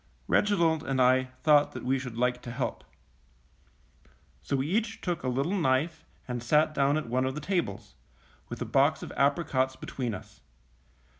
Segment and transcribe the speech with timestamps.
[0.27, 2.83] Reginald and I thought that we should like to help.
[4.41, 7.93] So we each took a little knife and sat down at one of the tables,
[8.49, 10.41] with a box of apricots between us.